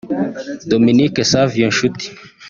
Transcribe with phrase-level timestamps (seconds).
[0.71, 2.07] Dominique Savio Nshuti